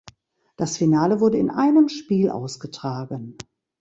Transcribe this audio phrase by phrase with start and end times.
[0.55, 3.37] Das Finale wurde in einem Spiel ausgetragen.